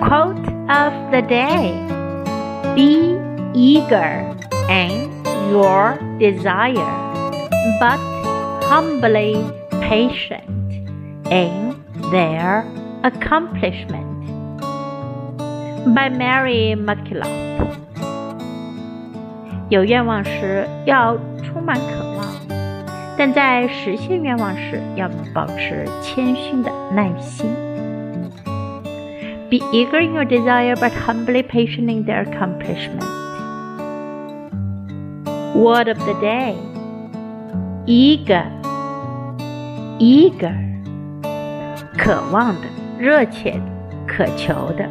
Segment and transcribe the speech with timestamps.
[0.00, 1.72] Quote of the day
[2.74, 3.18] Be
[3.54, 4.36] eager
[4.68, 5.10] in
[5.50, 6.94] your desire,
[7.78, 7.98] but
[8.64, 9.36] humbly
[9.80, 10.42] patient
[11.30, 11.76] in
[12.10, 12.64] their
[13.02, 14.04] accomplishment.
[15.94, 17.28] By Mary McKillop.
[19.68, 22.26] 有愿望时要充满渴望，
[23.16, 27.67] 但在实现愿望时要保持谦逊的耐心。
[29.50, 33.04] Be eager in your desire, but humbly patient in their accomplishment.
[35.54, 36.56] Word of the day
[37.86, 38.50] eager,
[39.98, 40.56] eager,
[41.98, 42.66] 渴望的、
[42.98, 43.60] 热切的、
[44.06, 44.88] 渴求的。